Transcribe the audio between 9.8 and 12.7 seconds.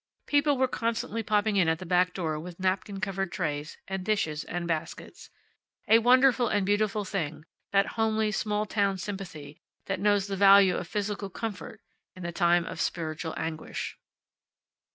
that knows the value of physical comfort in time